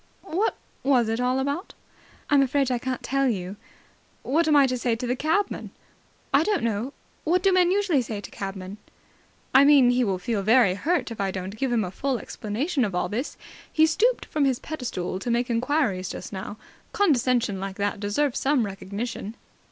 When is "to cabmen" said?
8.19-8.77